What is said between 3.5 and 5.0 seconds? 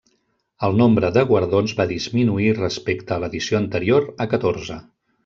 anterior a catorze.